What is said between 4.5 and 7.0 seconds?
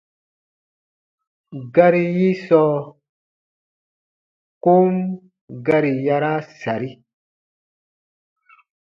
kom gari yaraa sari.